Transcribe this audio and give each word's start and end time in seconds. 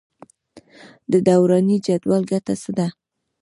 د 1.11 1.13
دوراني 1.27 1.77
جدول 1.85 2.21
ګټه 2.31 2.53
څه 2.61 2.71
ده. 2.77 2.87